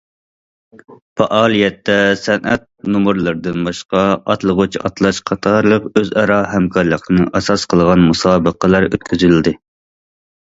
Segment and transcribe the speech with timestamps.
[1.19, 2.63] پائالىيەتتە سەنئەت
[2.93, 4.01] نومۇرلىرىدىن باشقا،
[4.33, 9.55] ئاتلىغۇچ ئاتلاش قاتارلىق ئۆز ئارا ھەمكارلىقنى ئاساس قىلغان مۇسابىقىلەر ئۆتكۈزۈلدى.